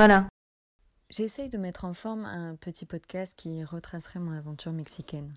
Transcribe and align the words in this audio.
Voilà. 0.00 0.26
J'essaye 1.10 1.50
de 1.50 1.58
mettre 1.58 1.84
en 1.84 1.92
forme 1.92 2.24
un 2.24 2.56
petit 2.56 2.86
podcast 2.86 3.34
qui 3.36 3.62
retracerait 3.64 4.18
mon 4.18 4.32
aventure 4.32 4.72
mexicaine. 4.72 5.34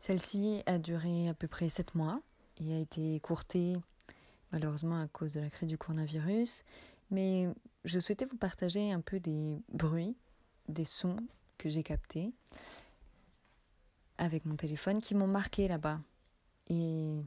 Celle-ci 0.00 0.64
a 0.66 0.80
duré 0.80 1.28
à 1.28 1.34
peu 1.34 1.46
près 1.46 1.68
7 1.68 1.94
mois 1.94 2.20
et 2.60 2.74
a 2.74 2.78
été 2.80 3.14
écourtée 3.14 3.76
malheureusement 4.50 5.00
à 5.00 5.06
cause 5.06 5.32
de 5.32 5.38
la 5.38 5.48
crise 5.48 5.68
du 5.68 5.78
coronavirus. 5.78 6.64
Mais 7.12 7.46
je 7.84 8.00
souhaitais 8.00 8.24
vous 8.24 8.36
partager 8.36 8.90
un 8.90 9.00
peu 9.00 9.20
des 9.20 9.62
bruits, 9.72 10.16
des 10.66 10.84
sons 10.84 11.14
que 11.56 11.68
j'ai 11.68 11.84
captés 11.84 12.32
avec 14.16 14.44
mon 14.44 14.56
téléphone 14.56 15.00
qui 15.00 15.14
m'ont 15.14 15.28
marqué 15.28 15.68
là-bas 15.68 16.00
et 16.68 17.22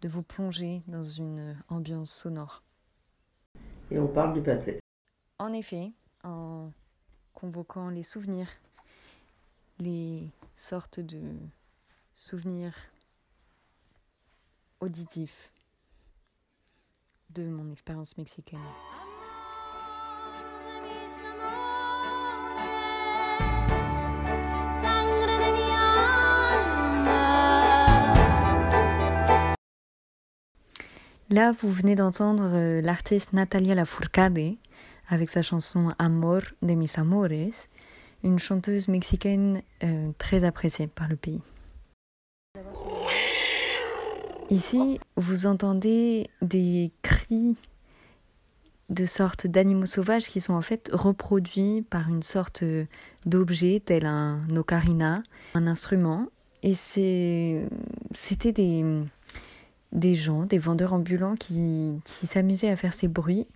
de 0.00 0.08
vous 0.08 0.22
plonger 0.22 0.82
dans 0.86 1.04
une 1.04 1.54
ambiance 1.68 2.12
sonore. 2.12 2.62
Et 3.90 3.98
on 3.98 4.08
parle 4.08 4.32
du 4.32 4.40
passé. 4.40 4.80
En 5.38 5.52
effet, 5.52 5.92
en 6.24 6.72
convoquant 7.34 7.90
les 7.90 8.02
souvenirs, 8.02 8.48
les 9.78 10.30
sortes 10.54 10.98
de 11.00 11.20
souvenirs 12.14 12.74
auditifs 14.80 15.52
de 17.30 17.44
mon 17.44 17.70
expérience 17.70 18.16
mexicaine. 18.16 18.60
Là, 31.28 31.52
vous 31.52 31.68
venez 31.68 31.96
d'entendre 31.96 32.44
euh, 32.54 32.80
l'artiste 32.80 33.34
Natalia 33.34 33.74
Lafourcade 33.74 34.56
avec 35.08 35.30
sa 35.30 35.42
chanson 35.42 35.92
Amor 35.98 36.42
de 36.62 36.74
mis 36.74 36.90
amores, 36.96 37.66
une 38.24 38.38
chanteuse 38.38 38.88
mexicaine 38.88 39.62
euh, 39.82 40.10
très 40.18 40.44
appréciée 40.44 40.88
par 40.88 41.08
le 41.08 41.16
pays. 41.16 41.42
Ici, 44.50 45.00
vous 45.16 45.46
entendez 45.46 46.28
des 46.40 46.92
cris 47.02 47.56
de 48.88 49.04
sortes 49.04 49.48
d'animaux 49.48 49.86
sauvages 49.86 50.28
qui 50.28 50.40
sont 50.40 50.52
en 50.52 50.62
fait 50.62 50.90
reproduits 50.92 51.82
par 51.82 52.08
une 52.08 52.22
sorte 52.22 52.62
d'objet 53.24 53.82
tel 53.84 54.06
un 54.06 54.46
ocarina, 54.54 55.22
un 55.54 55.66
instrument. 55.66 56.28
Et 56.62 56.74
c'était 56.74 58.52
des, 58.52 60.14
gens, 60.14 60.46
des 60.46 60.58
vendeurs 60.58 60.92
ambulants 60.92 61.34
qui 61.34 62.00
s'amusaient 62.04 62.70
à 62.70 62.76
faire 62.76 62.94
ces 62.94 63.08
bruits 63.08 63.46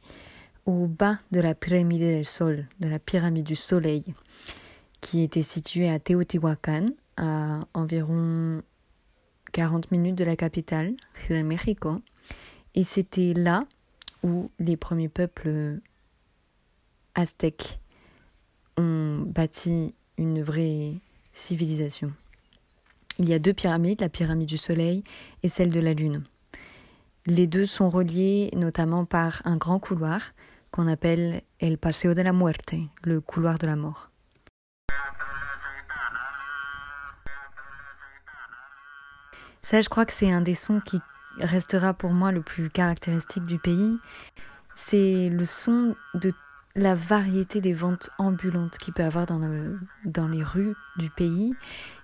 au 0.70 0.86
bas 0.86 1.18
de 1.32 1.40
la 1.40 1.54
pyramide 1.54 2.00
del 2.00 2.24
Sol, 2.24 2.66
de 2.80 2.88
la 2.88 2.98
pyramide 2.98 3.46
du 3.46 3.56
Soleil, 3.56 4.14
qui 5.00 5.22
était 5.22 5.42
située 5.42 5.90
à 5.90 5.98
Teotihuacan, 5.98 6.86
à 7.16 7.60
environ 7.74 8.62
40 9.52 9.90
minutes 9.90 10.16
de 10.16 10.24
la 10.24 10.36
capitale, 10.36 10.94
Ciudad 11.14 11.44
México. 11.44 12.00
Et 12.74 12.84
c'était 12.84 13.34
là 13.34 13.64
où 14.22 14.50
les 14.58 14.76
premiers 14.76 15.08
peuples 15.08 15.80
aztèques 17.14 17.80
ont 18.76 19.24
bâti 19.26 19.94
une 20.18 20.42
vraie 20.42 20.94
civilisation. 21.32 22.12
Il 23.18 23.28
y 23.28 23.34
a 23.34 23.38
deux 23.38 23.52
pyramides, 23.52 24.00
la 24.00 24.08
pyramide 24.08 24.48
du 24.48 24.56
Soleil 24.56 25.02
et 25.42 25.48
celle 25.48 25.72
de 25.72 25.80
la 25.80 25.94
Lune. 25.94 26.22
Les 27.26 27.46
deux 27.46 27.66
sont 27.66 27.90
reliés 27.90 28.50
notamment 28.56 29.04
par 29.04 29.42
un 29.44 29.56
grand 29.56 29.78
couloir 29.78 30.32
qu'on 30.70 30.86
appelle 30.88 31.42
El 31.58 31.78
Paseo 31.78 32.14
de 32.14 32.22
la 32.22 32.32
Muerte, 32.32 32.74
le 33.02 33.20
couloir 33.20 33.58
de 33.58 33.66
la 33.66 33.76
mort. 33.76 34.10
Ça, 39.62 39.80
je 39.80 39.88
crois 39.88 40.06
que 40.06 40.12
c'est 40.12 40.32
un 40.32 40.40
des 40.40 40.54
sons 40.54 40.80
qui 40.80 41.00
restera 41.38 41.94
pour 41.94 42.12
moi 42.12 42.32
le 42.32 42.42
plus 42.42 42.70
caractéristique 42.70 43.44
du 43.44 43.58
pays. 43.58 43.98
C'est 44.74 45.28
le 45.28 45.44
son 45.44 45.94
de 46.14 46.32
la 46.74 46.94
variété 46.94 47.60
des 47.60 47.72
ventes 47.72 48.10
ambulantes 48.18 48.78
qu'il 48.78 48.94
peut 48.94 49.02
y 49.02 49.06
avoir 49.06 49.26
dans, 49.26 49.40
dans 50.04 50.28
les 50.28 50.42
rues 50.42 50.74
du 50.96 51.10
pays. 51.10 51.54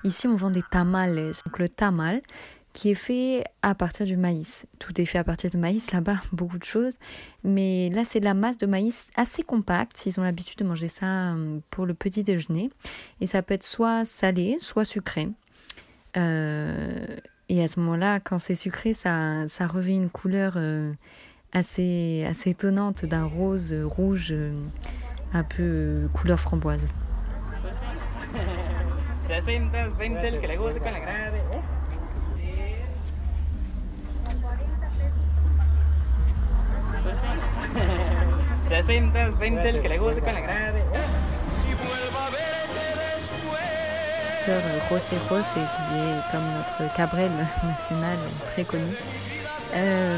Ici, 0.04 0.27
on 0.28 0.37
vend 0.37 0.50
des 0.50 0.62
tamales. 0.62 1.33
Donc 1.44 1.59
le 1.59 1.69
tamal, 1.69 2.21
qui 2.77 2.91
est 2.91 2.95
fait 2.95 3.43
à 3.63 3.75
partir 3.75 4.05
du 4.05 4.19
maïs. 4.19 4.67
Tout 4.79 5.01
est 5.01 5.07
fait 5.07 5.17
à 5.17 5.25
partir 5.25 5.51
de 5.51 5.57
maïs 5.57 5.93
là-bas, 5.93 6.21
beaucoup 6.33 6.59
de 6.59 6.65
choses. 6.65 6.99
Mais 7.43 7.89
là, 7.89 8.05
c'est 8.05 8.21
de 8.21 8.27
la 8.27 8.35
masse 8.35 8.59
de 8.59 8.67
maïs 8.67 9.09
assez 9.17 9.43
compacte. 9.43 10.05
Ils 10.05 10.21
ont 10.21 10.23
l'habitude 10.23 10.59
de 10.59 10.65
manger 10.65 10.89
ça 10.89 11.33
euh, 11.33 11.59
pour 11.71 11.87
le 11.87 11.95
petit 11.95 12.23
déjeuner. 12.23 12.71
Et 13.23 13.27
ça 13.27 13.41
peut 13.41 13.55
être 13.55 13.65
soit 13.65 14.05
salé, 14.05 14.59
soit 14.61 14.85
sucré. 14.85 15.27
Euh, 16.19 17.07
et 17.49 17.65
à 17.65 17.69
ce 17.69 17.81
moment-là, 17.81 18.21
quand 18.21 18.39
c'est 18.39 18.55
sucré, 18.55 18.93
ça, 18.93 19.49
ça 19.49 19.67
revêt 19.67 19.95
une 19.95 20.11
couleur 20.11 20.53
euh, 20.57 20.93
assez, 21.53 22.27
assez 22.29 22.51
étonnante 22.51 23.07
d'un 23.07 23.25
rose 23.25 23.73
rouge, 23.73 24.35
un 25.33 25.45
peu 25.45 26.11
couleur 26.13 26.39
framboise. 26.39 26.89
José 44.88 45.16
José, 45.28 45.60
qui 45.60 45.94
est 45.99 46.32
comme 46.32 46.44
notre 46.56 46.94
Cabrel 46.97 47.31
national 47.65 48.16
très 48.53 48.65
connu, 48.65 48.94
euh, 49.75 50.16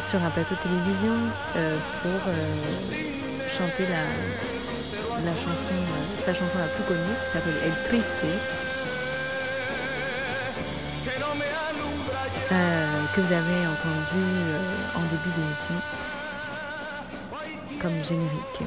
sur 0.00 0.22
un 0.22 0.30
plateau 0.30 0.54
de 0.54 0.60
télévision 0.60 1.14
euh, 1.56 1.76
pour 2.02 2.20
euh, 2.28 3.48
chanter 3.48 3.84
la, 3.90 4.04
la 5.24 5.32
chanson, 5.32 5.74
sa 6.24 6.34
chanson 6.34 6.58
la 6.58 6.68
plus 6.68 6.84
connue 6.84 7.00
qui 7.24 7.32
s'appelle 7.32 7.54
El 7.64 7.72
Triste, 7.88 8.14
que 13.14 13.20
vous 13.22 13.32
avez 13.32 13.66
entendu 13.66 14.24
en 14.94 15.00
début 15.00 15.30
d'émission 15.34 15.74
comme 17.86 18.02
générique. 18.02 18.62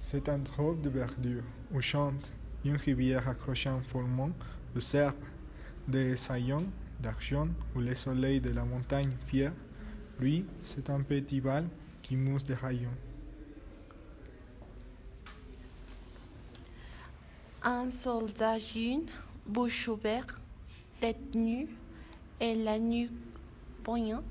C'est 0.00 0.28
un 0.28 0.40
trône 0.40 0.82
de 0.82 0.88
verdure 0.88 1.44
où 1.72 1.80
chante 1.80 2.32
une 2.64 2.74
rivière 2.74 3.28
accrochant 3.28 3.80
formant 3.86 4.30
de 4.74 4.80
cerf, 4.80 5.14
des 5.86 6.16
saillons 6.16 6.66
d'argent 6.98 7.46
où 7.76 7.78
le 7.78 7.94
soleil 7.94 8.40
de 8.40 8.50
la 8.50 8.64
montagne 8.64 9.12
fière. 9.28 9.52
Lui, 10.18 10.44
c'est 10.60 10.90
un 10.90 11.02
petit 11.02 11.40
bal 11.40 11.68
qui 12.02 12.16
mousse 12.16 12.42
des 12.42 12.54
rayons. 12.54 12.98
Un 17.62 17.88
soldat 17.90 18.58
jeune, 18.58 19.06
bouche 19.46 19.86
ouverte, 19.86 20.40
tête 21.00 21.34
nue 21.34 21.68
et 22.40 22.54
la 22.54 22.78
nuit 22.78 23.10
poignant, 23.82 24.22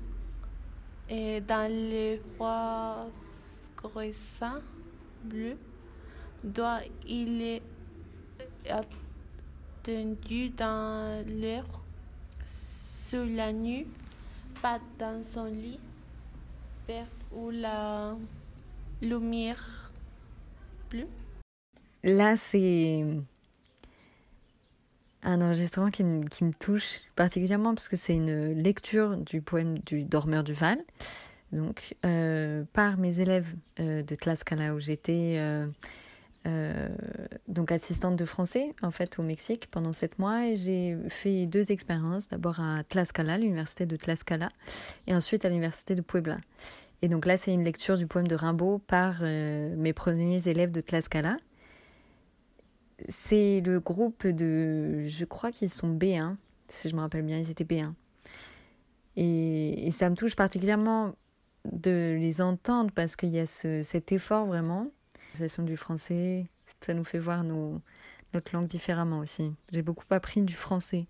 et 1.08 1.40
dans 1.40 1.70
le 1.70 2.18
froid 2.34 3.08
croissant 3.76 4.60
bleu, 5.24 5.56
doit 6.44 6.80
il 7.06 7.42
est 7.42 7.62
attendu 8.68 10.50
dans 10.50 11.24
l'air 11.26 11.64
sous 12.44 13.24
la 13.24 13.52
nuit, 13.52 13.86
pas 14.60 14.78
dans 14.98 15.22
son 15.22 15.46
lit, 15.46 15.80
vers 16.86 17.06
où 17.32 17.50
la 17.50 18.16
lumière 19.00 19.92
bleue. 20.90 21.08
Là, 22.04 22.36
c'est 22.36 23.04
un 25.28 25.42
enregistrement 25.42 25.90
qui 25.90 26.04
me, 26.04 26.52
touche 26.58 27.00
particulièrement 27.14 27.74
parce 27.74 27.88
que 27.88 27.96
c'est 27.96 28.14
une 28.14 28.52
lecture 28.52 29.16
du 29.18 29.42
poème 29.42 29.78
du 29.80 30.02
Dormeur 30.04 30.42
du 30.42 30.54
Val, 30.54 30.78
donc 31.52 31.94
euh, 32.06 32.64
par 32.72 32.96
mes 32.96 33.20
élèves 33.20 33.54
euh, 33.78 34.02
de 34.02 34.14
Tlaxcala 34.14 34.74
où 34.74 34.80
j'étais 34.80 35.34
euh, 36.46 36.88
donc 37.46 37.72
assistante 37.72 38.16
de 38.16 38.24
français 38.24 38.74
en 38.80 38.90
fait 38.90 39.18
au 39.18 39.22
Mexique 39.22 39.68
pendant 39.70 39.92
sept 39.92 40.18
mois 40.18 40.46
et 40.46 40.56
j'ai 40.56 40.96
fait 41.08 41.46
deux 41.46 41.72
expériences. 41.72 42.28
D'abord 42.28 42.58
à 42.60 42.82
Tlaxcala 42.84 43.36
l'université 43.36 43.84
de 43.84 43.96
Tlaxcala 43.96 44.48
et 45.06 45.14
ensuite 45.14 45.44
à 45.44 45.50
l'université 45.50 45.94
de 45.94 46.00
Puebla. 46.00 46.38
Et 47.02 47.08
donc 47.08 47.26
là 47.26 47.36
c'est 47.36 47.52
une 47.52 47.64
lecture 47.64 47.98
du 47.98 48.06
poème 48.06 48.28
de 48.28 48.34
Rimbaud 48.34 48.78
par 48.78 49.20
mes 49.20 49.92
premiers 49.92 50.48
élèves 50.48 50.70
de 50.70 50.80
Tlaxcala 50.80 51.36
c'est 53.08 53.62
le 53.64 53.80
groupe 53.80 54.26
de 54.26 55.04
je 55.06 55.24
crois 55.24 55.52
qu'ils 55.52 55.70
sont 55.70 55.94
B1 55.94 56.36
si 56.68 56.88
je 56.88 56.94
me 56.94 57.00
rappelle 57.00 57.24
bien, 57.24 57.38
ils 57.38 57.50
étaient 57.50 57.64
B1. 57.64 57.92
Et, 59.16 59.90
ça 59.92 60.08
me 60.10 60.14
touche 60.14 60.36
particulièrement 60.36 61.14
de 61.64 62.16
les 62.18 62.40
entendre 62.40 62.90
parce 62.94 63.16
qu'il 63.16 63.30
y 63.30 63.40
a 63.40 63.46
ce, 63.46 63.82
cet 63.82 64.12
effort 64.12 64.46
vraiment. 64.46 64.90
L'utilisation 65.26 65.62
du 65.64 65.76
français, 65.76 66.46
ça 66.80 66.94
nous 66.94 67.04
fait 67.04 67.18
voir 67.18 67.42
notre 67.42 68.54
langue 68.54 68.66
différemment 68.66 69.18
aussi. 69.18 69.52
J'ai 69.72 69.82
beaucoup 69.82 70.04
appris 70.10 70.42
du 70.42 70.54
français. 70.54 71.06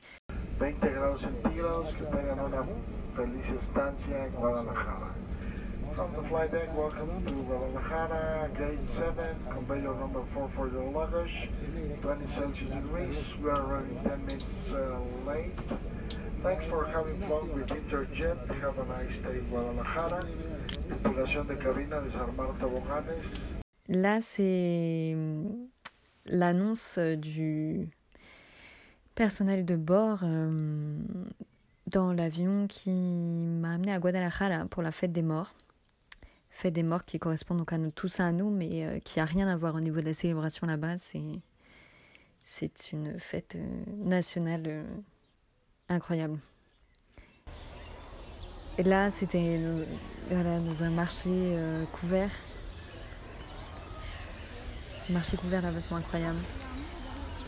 20 0.59 0.71
grados 0.81 1.21
centígrados, 1.21 1.85
que 1.99 2.05
en 2.05 2.19
Guadalajara. 4.41 5.15
The 5.99 6.29
flight 6.29 6.53
deck, 6.53 6.77
welcome 6.77 7.27
to 7.27 7.33
Guadalajara, 7.33 8.49
gate 8.57 8.79
7, 9.17 9.35
conveyor 9.51 9.97
number 9.97 10.23
4 10.33 10.49
for 10.55 10.69
your 10.69 10.89
luggage, 10.93 11.51
20 12.01 12.25
Celsius 12.37 12.71
degrees, 12.71 13.17
we 13.43 13.51
are 13.51 13.65
running 13.65 13.99
10 14.05 14.27
minutes 14.27 14.47
uh, 14.71 15.01
late. 15.27 15.51
Thanks 16.41 16.65
for 16.67 16.87
having 16.87 17.21
flown 17.23 17.53
with 17.53 17.67
Interjet, 17.67 18.39
have 18.61 18.79
a 18.79 18.85
nice 18.87 19.11
day 19.25 19.41
Guadalajara. 19.51 20.23
Tripulación 21.03 21.49
de 21.49 21.57
cabina, 21.57 22.01
desarmar 22.01 22.57
toboganes. 22.61 23.19
Là, 23.89 24.21
c'est 24.21 25.17
l'annonce 26.27 27.01
du 27.01 27.89
personnel 29.17 29.65
de 29.65 29.75
bord 29.75 30.21
euh, 30.23 30.97
dans 31.89 32.13
l'avion 32.13 32.69
qui 32.69 32.93
m'a 32.93 33.73
amené 33.73 33.93
à 33.93 33.99
Guadalajara 33.99 34.67
pour 34.67 34.85
la 34.85 34.93
fête 34.93 35.13
des 35.13 35.23
morts. 35.23 35.55
Fête 36.59 36.75
des 36.75 36.83
morts 36.83 37.05
qui 37.05 37.21
correspond 37.21 37.55
donc 37.55 37.73
à 37.73 37.79
nous, 37.79 37.93
tous 37.93 38.19
à 38.19 38.33
nous, 38.33 38.51
mais 38.51 38.85
euh, 38.85 38.99
qui 38.99 39.21
a 39.21 39.25
rien 39.25 39.47
à 39.47 39.57
voir 39.57 39.77
au 39.77 39.81
niveau 39.81 40.01
de 40.01 40.07
la 40.07 40.13
célébration 40.13 40.67
là-bas. 40.67 40.99
C'est, 40.99 41.23
c'est 42.45 42.91
une 42.91 43.17
fête 43.21 43.55
euh, 43.55 43.85
nationale 43.95 44.65
euh, 44.67 44.83
incroyable. 45.89 46.41
Et 48.77 48.83
là, 48.83 49.09
c'était 49.09 49.61
dans, 49.61 49.85
voilà, 50.31 50.59
dans 50.59 50.83
un 50.83 50.91
marché 50.91 51.57
couvert. 51.93 52.31
Marché 55.11 55.37
couvert 55.37 55.63
là-bas 55.63 55.81
sont 55.81 55.95
incroyables. 55.95 56.43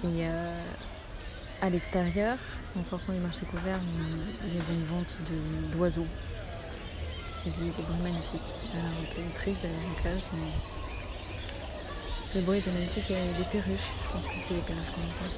Et 0.05 0.25
à 1.61 1.69
l'extérieur, 1.69 2.39
en 2.77 2.85
sortant 2.85 3.13
du 3.13 3.19
marché 3.19 3.45
couvert, 3.47 3.81
il 4.45 4.55
y 4.55 4.61
avait 4.61 4.75
une 4.75 4.85
vente 4.85 5.21
d'oiseaux 5.73 6.07
qui 7.43 7.51
faisaient 7.51 7.65
des 7.65 7.83
bruits 7.83 8.03
magnifiques. 8.03 8.41
Alors, 8.75 8.91
un 8.91 9.15
peu 9.15 9.23
triste 9.35 9.63
de 9.63 9.69
la 9.69 10.03
cage, 10.03 10.29
mais 10.33 10.53
le 12.35 12.41
bruit 12.43 12.59
était 12.59 12.71
magnifique. 12.71 13.05
Il 13.09 13.17
y 13.17 13.19
avait 13.19 13.39
des 13.39 13.45
perruches. 13.45 13.91
Je 14.03 14.09
pense 14.13 14.27
que 14.27 14.33
c'est 14.39 14.55
des 14.55 14.61
perruches 14.61 14.91
qu'on 14.95 15.03
entend. 15.03 15.31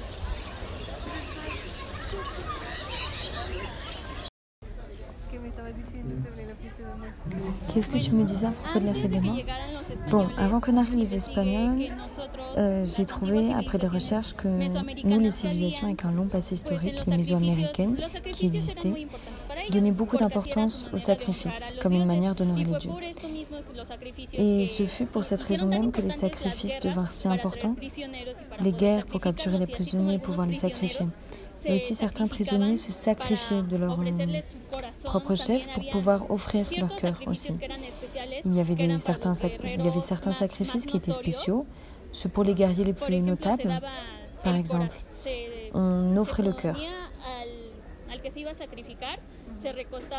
Qu'est-ce 7.73 7.89
que 7.89 7.97
tu 7.97 8.11
me 8.11 8.23
disais 8.23 8.47
à 8.47 8.51
propos 8.51 8.79
de 8.79 8.85
la 8.85 8.93
fête 8.93 9.11
des 9.11 9.19
morts 9.19 9.37
Bon, 10.09 10.27
avant 10.37 10.59
que 10.59 10.71
n'arrivent 10.71 10.97
les 10.97 11.15
Espagnols, 11.15 11.89
euh, 12.57 12.85
j'ai 12.85 13.05
trouvé, 13.05 13.51
après 13.53 13.77
des 13.77 13.87
recherches, 13.87 14.33
que 14.33 14.47
nous, 14.47 15.19
les 15.19 15.31
civilisations 15.31 15.87
avec 15.87 16.05
un 16.05 16.11
long 16.11 16.27
passé 16.27 16.55
historique, 16.55 17.05
les 17.07 17.17
mésoaméricaines, 17.17 17.97
qui 18.31 18.45
existaient, 18.45 19.07
donnaient 19.69 19.91
beaucoup 19.91 20.17
d'importance 20.17 20.89
aux 20.93 20.97
sacrifices, 20.97 21.73
comme 21.81 21.93
une 21.93 22.05
manière 22.05 22.35
d'honorer 22.35 22.65
les 22.65 22.77
dieux. 22.77 22.91
Et 24.33 24.65
ce 24.65 24.83
fut 24.85 25.05
pour 25.05 25.23
cette 25.23 25.41
raison 25.41 25.67
même 25.67 25.91
que 25.91 26.01
les 26.01 26.09
sacrifices 26.09 26.79
devinrent 26.79 27.11
si 27.11 27.27
importants, 27.27 27.75
les 28.61 28.71
guerres 28.71 29.05
pour 29.05 29.19
capturer 29.21 29.57
les 29.57 29.67
prisonniers 29.67 30.15
et 30.15 30.19
pouvoir 30.19 30.47
les 30.47 30.53
sacrifier. 30.53 31.05
Et 31.65 31.75
aussi 31.75 31.95
certains 31.95 32.27
prisonniers 32.27 32.75
se 32.75 32.91
sacrifiaient 32.91 33.61
de 33.61 33.77
leur 33.77 33.97
euh, 33.97 34.41
propre 35.05 35.33
chef 35.33 35.71
pour 35.73 35.89
pouvoir 35.89 36.29
offrir 36.29 36.65
leur 36.77 36.93
cœur 36.95 37.21
aussi. 37.25 37.57
Il 38.43 38.53
y 38.53 38.59
avait, 38.59 38.75
des, 38.75 38.97
certains, 38.97 39.31
sac- 39.33 39.59
il 39.63 39.83
y 39.83 39.87
avait 39.87 40.01
certains 40.01 40.33
sacrifices 40.33 40.85
qui 40.85 40.97
étaient 40.97 41.13
spéciaux, 41.13 41.65
ceux 42.11 42.27
pour 42.27 42.43
les 42.43 42.53
guerriers 42.53 42.83
les 42.83 42.93
plus 42.93 43.21
notables, 43.21 43.79
par 44.43 44.55
exemple. 44.55 44.95
On 45.73 46.17
offrait 46.17 46.43
le 46.43 46.51
cœur. 46.51 46.79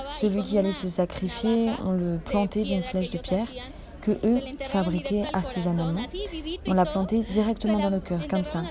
Celui 0.03 0.43
qui 0.43 0.59
allait 0.59 0.73
se 0.73 0.89
sacrifier, 0.89 1.71
on 1.85 1.93
le 1.93 2.19
plantait 2.19 2.65
d'une 2.65 2.83
flèche 2.83 3.11
de 3.11 3.19
pierre 3.19 3.49
que 4.05 4.13
eux 4.25 4.41
fabriquaient 4.61 5.25
artisanalement. 5.33 6.03
On 6.67 6.75
la 6.75 6.85
plantait 6.85 7.23
directement 7.23 7.79
dans 7.79 7.91
le 7.91 8.01
cœur, 8.01 8.29
comme 8.29 8.45
ça, 8.45 8.63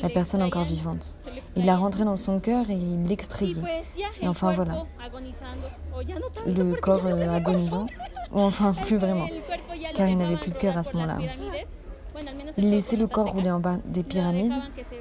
la 0.00 0.08
personne 0.08 0.42
encore 0.42 0.64
vivante. 0.64 1.16
Il 1.54 1.66
la 1.66 1.76
rentrait 1.76 2.04
dans 2.04 2.16
son 2.16 2.40
cœur 2.40 2.68
et 2.68 2.74
il 2.74 3.04
l'extrayait. 3.04 3.62
Et 4.20 4.26
enfin 4.26 4.52
voilà. 4.52 4.84
Le 6.46 6.74
corps 6.74 7.06
euh, 7.06 7.28
agonisant, 7.28 7.86
ou 8.32 8.40
enfin 8.40 8.72
plus 8.72 8.96
vraiment, 8.96 9.28
car 9.94 10.08
il 10.08 10.16
n'avait 10.16 10.36
plus 10.36 10.50
de 10.50 10.56
cœur 10.56 10.76
à 10.76 10.82
ce 10.82 10.92
moment-là. 10.94 11.18
Il 12.56 12.70
laissait 12.70 12.96
le 12.96 13.06
corps 13.06 13.32
rouler 13.32 13.50
en 13.50 13.60
bas 13.60 13.78
des 13.84 14.02
pyramides, 14.02 14.52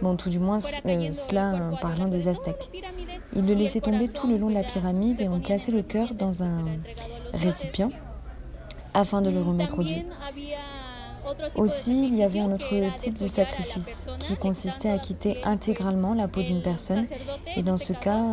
bon 0.01 0.15
tout 0.15 0.29
du 0.29 0.39
moins 0.39 0.59
euh, 0.85 1.11
cela 1.11 1.53
en 1.71 1.77
parlant 1.77 2.07
des 2.07 2.27
Aztèques. 2.27 2.69
Il 3.33 3.45
le 3.45 3.53
laissait 3.53 3.81
tomber 3.81 4.07
tout 4.09 4.27
le 4.27 4.37
long 4.37 4.49
de 4.49 4.53
la 4.53 4.63
pyramide 4.63 5.21
et 5.21 5.29
on 5.29 5.39
plaçait 5.39 5.71
le 5.71 5.81
cœur 5.81 6.13
dans 6.13 6.43
un 6.43 6.65
récipient 7.33 7.91
afin 8.93 9.21
de 9.21 9.29
le 9.29 9.41
remettre 9.41 9.79
au 9.79 9.83
Dieu. 9.83 10.03
Aussi, 11.55 12.07
il 12.07 12.15
y 12.15 12.23
avait 12.23 12.39
un 12.39 12.51
autre 12.51 12.73
type 12.95 13.17
de 13.17 13.27
sacrifice 13.27 14.07
qui 14.19 14.35
consistait 14.35 14.89
à 14.89 14.97
quitter 14.97 15.41
intégralement 15.43 16.13
la 16.13 16.27
peau 16.27 16.41
d'une 16.41 16.61
personne. 16.61 17.07
Et 17.55 17.63
dans 17.63 17.77
ce 17.77 17.93
cas, 17.93 18.23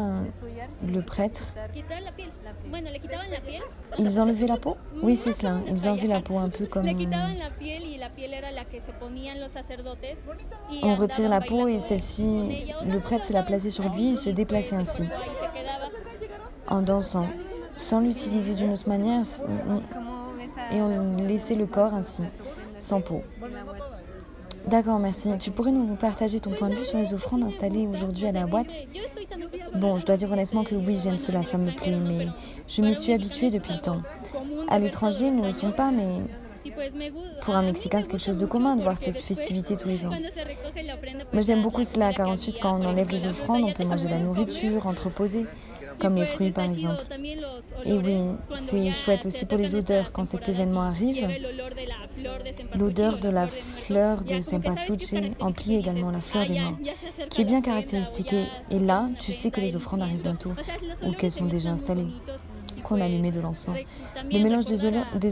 le 0.87 1.03
prêtre, 1.03 1.55
ils 3.99 4.21
enlevaient 4.21 4.47
la 4.47 4.56
peau? 4.56 4.77
Oui, 5.03 5.17
c'est 5.17 5.33
cela, 5.33 5.59
ils 5.67 5.89
enlevaient 5.89 6.09
la 6.09 6.21
peau 6.21 6.39
un 6.39 6.49
peu 6.49 6.67
comme... 6.67 6.89
On 10.83 10.95
retire 10.95 11.29
la 11.29 11.41
peau 11.41 11.67
et 11.69 11.79
celle-ci, 11.79 12.73
le 12.85 12.99
prêtre 13.00 13.25
se 13.25 13.33
la 13.33 13.43
plaçait 13.43 13.71
sur 13.71 13.89
lui 13.95 14.11
et 14.11 14.15
se 14.17 14.31
déplaçait 14.31 14.77
ainsi, 14.77 15.05
en 16.67 16.83
dansant, 16.83 17.27
sans 17.77 18.00
l'utiliser 18.00 18.55
d'une 18.55 18.73
autre 18.73 18.89
manière, 18.89 19.23
et 20.73 20.83
on 20.83 21.17
laissait 21.17 21.55
le 21.55 21.67
corps 21.67 21.95
ainsi, 21.95 22.25
sans 22.78 23.00
peau. 23.00 23.23
D'accord, 24.66 24.99
merci. 24.99 25.30
Tu 25.38 25.50
pourrais 25.50 25.73
nous 25.73 25.94
partager 25.97 26.40
ton 26.40 26.50
point 26.50 26.68
de 26.68 26.75
vue 26.75 26.85
sur 26.85 26.99
les 26.99 27.14
offrandes 27.14 27.44
installées 27.44 27.87
aujourd'hui 27.87 28.26
à 28.26 28.32
la 28.32 28.47
boîte? 28.47 28.87
Bon, 29.75 29.97
je 29.99 30.04
dois 30.04 30.16
dire 30.16 30.30
honnêtement 30.30 30.64
que 30.64 30.75
oui, 30.75 30.99
j'aime 31.02 31.18
cela, 31.18 31.42
ça 31.42 31.58
me 31.58 31.70
plaît, 31.70 31.97
mais 31.97 32.26
je 32.66 32.82
m'y 32.82 32.94
suis 32.94 33.12
habituée 33.12 33.50
depuis 33.50 33.73
le 33.73 33.80
temps. 33.80 34.02
À 34.68 34.78
l'étranger, 34.78 35.26
ils 35.26 35.37
ne 35.37 35.47
le 35.47 35.52
sont 35.52 35.73
pas, 35.73 35.90
mais 35.90 36.23
pour 37.40 37.56
un 37.56 37.62
Mexicain, 37.62 38.00
c'est 38.02 38.11
quelque 38.11 38.23
chose 38.23 38.37
de 38.37 38.47
commun 38.47 38.76
de 38.76 38.82
voir 38.82 38.99
cette 38.99 39.18
festivité 39.18 39.76
tous 39.76 39.88
les 39.88 40.06
ans. 40.06 40.12
Mais 41.32 41.42
j'aime 41.42 41.62
beaucoup 41.62 41.85
cela, 41.85 42.12
car 42.12 42.28
ensuite, 42.28 42.58
quand 42.61 42.78
on 42.78 42.85
enlève 42.85 43.08
les 43.11 43.26
offrandes, 43.26 43.62
on 43.62 43.73
peut 43.73 43.85
manger 43.85 44.08
la 44.08 44.18
nourriture, 44.18 44.87
entreposer, 44.87 45.47
comme 45.99 46.17
les 46.17 46.25
fruits 46.25 46.50
par 46.50 46.64
exemple. 46.64 47.05
Et 47.85 47.93
oui, 47.99 48.21
c'est 48.55 48.90
chouette 48.90 49.26
aussi 49.26 49.45
pour 49.47 49.59
les 49.59 49.75
odeurs 49.75 50.12
quand 50.12 50.25
cet 50.25 50.49
événement 50.49 50.83
arrive. 50.83 51.26
L'odeur 52.75 53.19
de 53.19 53.28
la 53.28 53.47
fleur 53.47 54.25
de 54.25 54.40
cempasúchil 54.40 55.35
emplit 55.40 55.76
également 55.76 56.11
la 56.11 56.21
fleur 56.21 56.47
des 56.47 56.59
morts, 56.61 56.78
qui 57.31 57.43
est 57.43 57.45
bien 57.45 57.61
caractéristique. 57.61 58.35
Et- 58.71 58.78
là, 58.78 59.09
tu 59.19 59.33
sais 59.33 59.50
que 59.50 59.61
les 59.61 59.76
offrandes 59.76 60.02
arrivent 60.02 60.23
bientôt, 60.23 60.52
ou 61.05 61.12
qu'elles 61.12 61.31
sont 61.31 61.45
déjà 61.47 61.71
installées, 61.71 62.09
qu'on 62.85 63.00
a 63.00 63.05
allumé 63.05 63.31
de 63.33 63.40
l'encens. 63.40 63.76
Le 64.31 64.38
mélange 64.38 64.64
des 64.64 64.85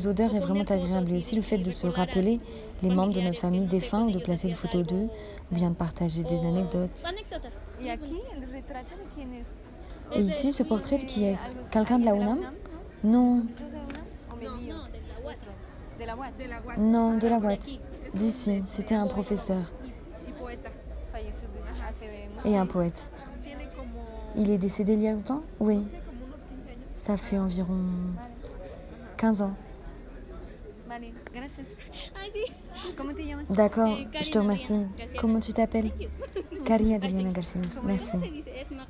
odeurs, 0.06 0.34
est 0.34 0.40
vraiment 0.40 0.64
agréable, 0.64 1.12
et 1.12 1.16
aussi 1.16 1.36
le 1.36 1.42
fait 1.42 1.58
de 1.58 1.70
se 1.70 1.86
rappeler 1.86 2.40
les 2.82 2.90
membres 2.90 3.12
de 3.12 3.20
notre 3.20 3.38
famille 3.38 3.64
défunts, 3.66 4.02
ou 4.04 4.10
de 4.10 4.18
placer 4.18 4.48
des 4.48 4.54
photos 4.54 4.86
d'eux, 4.86 5.08
ou 5.50 5.54
bien 5.54 5.70
de 5.70 5.74
partager 5.76 6.22
des 6.24 6.44
anecdotes. 6.44 7.04
Et 10.14 10.20
ici, 10.20 10.52
ce 10.52 10.62
portrait 10.62 10.98
qui 10.98 11.24
est-ce 11.24 11.56
Quelqu'un 11.70 11.98
de 11.98 12.04
la 12.04 12.14
UNAM? 12.14 12.38
Non, 13.04 13.44
non, 16.78 17.16
de 17.16 17.28
la 17.28 17.40
boîte. 17.40 17.68
D'ici, 18.14 18.62
c'était 18.64 18.94
un 18.94 19.06
professeur 19.06 19.72
et 22.44 22.56
un 22.56 22.66
poète. 22.66 23.12
Il 24.36 24.50
est 24.50 24.58
décédé 24.58 24.94
il 24.94 25.02
y 25.02 25.08
a 25.08 25.12
longtemps? 25.12 25.42
Oui. 25.60 25.86
Ça 26.92 27.16
fait 27.16 27.38
environ 27.38 27.78
15 29.16 29.42
ans. 29.42 29.54
D'accord, 33.50 33.98
je 34.20 34.30
te 34.30 34.38
remercie. 34.38 34.86
Comment 35.20 35.40
tu 35.40 35.52
t'appelles? 35.52 35.90
Cari 36.64 36.94
Adriana 36.94 37.30
Garcines. 37.32 37.62
Merci. 37.84 38.16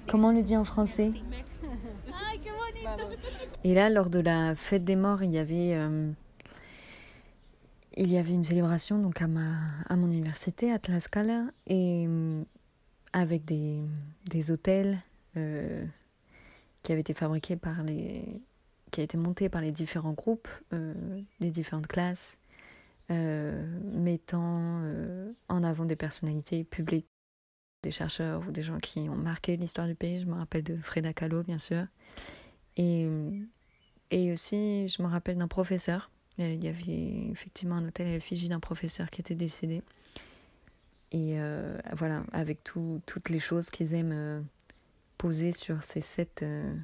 Comment 0.08 0.28
on 0.28 0.32
le 0.32 0.42
dit 0.42 0.56
en 0.56 0.64
français 0.64 1.12
Et 3.64 3.74
là, 3.74 3.90
lors 3.90 4.08
de 4.08 4.20
la 4.20 4.54
fête 4.54 4.84
des 4.84 4.94
morts, 4.94 5.22
il 5.24 5.30
y 5.30 5.38
avait, 5.38 5.74
euh, 5.74 6.12
une 7.96 8.44
célébration 8.44 9.10
à, 9.20 9.96
mon 9.96 10.06
université, 10.06 10.70
à 10.70 10.78
Tlaxcala, 10.78 11.46
et 11.66 12.06
euh, 12.08 12.44
avec 13.12 13.44
des, 13.44 14.50
hôtels 14.50 14.98
euh, 15.36 15.84
qui 16.82 16.92
avait 16.92 17.00
été 17.00 17.14
fabriqué 17.14 17.56
par 17.56 17.82
les 17.82 18.42
qui 18.92 19.00
a 19.00 19.04
été 19.04 19.18
monté 19.18 19.48
par 19.48 19.60
les 19.60 19.72
différents 19.72 20.12
groupes, 20.12 20.48
les 21.40 21.50
différentes 21.50 21.88
classes, 21.88 22.38
mettant 23.10 24.80
en 25.48 25.64
avant 25.64 25.84
des 25.84 25.96
personnalités 25.96 26.64
publiques, 26.64 27.08
des 27.82 27.90
chercheurs 27.90 28.46
ou 28.46 28.52
des 28.52 28.62
gens 28.62 28.78
qui 28.78 29.08
ont 29.08 29.16
marqué 29.16 29.56
l'histoire 29.56 29.86
du 29.86 29.94
pays. 29.94 30.20
Je 30.20 30.26
me 30.26 30.34
rappelle 30.34 30.62
de 30.62 30.76
Freda 30.76 31.12
Kahlo, 31.12 31.42
bien 31.42 31.58
sûr. 31.58 31.86
Et, 32.76 33.06
aussi, 34.32 34.88
je 34.88 35.02
me 35.02 35.08
rappelle 35.08 35.38
d'un 35.38 35.48
professeur. 35.48 36.10
Il 36.38 36.62
y 36.62 36.68
avait 36.68 37.30
effectivement 37.30 37.76
un 37.76 37.86
hôtel 37.86 38.08
à 38.08 38.10
l'effigie 38.10 38.48
d'un 38.48 38.60
professeur 38.60 39.08
qui 39.08 39.20
était 39.20 39.34
décédé. 39.34 39.82
Et 41.12 41.40
euh, 41.40 41.78
voilà, 41.92 42.24
avec 42.32 42.62
tout, 42.64 43.00
toutes 43.06 43.30
les 43.30 43.38
choses 43.38 43.70
qu'ils 43.70 43.94
aiment 43.94 44.12
euh, 44.12 44.40
poser 45.18 45.52
sur 45.52 45.82
ces 45.82 46.00
sept, 46.00 46.42
euh, 46.42 46.74